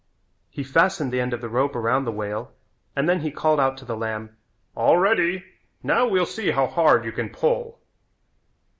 [0.49, 2.53] He fastened the end of the rope around the whale
[2.95, 4.35] and then he called out to the lamb:
[4.73, 5.43] "All ready.
[5.83, 7.79] Now we'll see how hard you can pull."